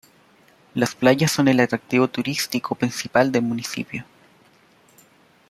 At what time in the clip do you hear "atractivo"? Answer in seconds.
1.59-2.07